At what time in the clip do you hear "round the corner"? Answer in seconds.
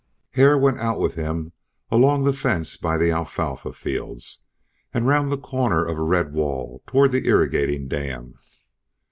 5.05-5.85